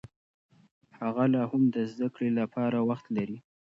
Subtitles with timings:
[0.99, 3.37] هغه لا هم د زده کړې لپاره وخت لري.